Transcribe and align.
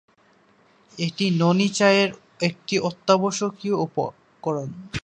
এটি 0.97 1.25
ননী 1.37 1.67
চায়ের 1.69 2.09
একটি 2.39 2.75
অত্যাবশ্যকীয় 2.79 3.75
উপকরণ। 3.77 4.69